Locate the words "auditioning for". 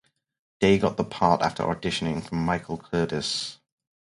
1.61-2.33